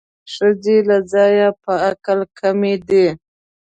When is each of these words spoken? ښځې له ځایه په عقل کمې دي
ښځې 0.33 0.77
له 0.89 0.97
ځایه 1.13 1.47
په 1.63 1.71
عقل 1.87 2.19
کمې 2.39 2.75
دي 2.87 3.07